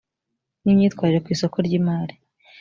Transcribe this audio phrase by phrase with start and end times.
[0.63, 2.15] n imyitwarire ku isoko ry imari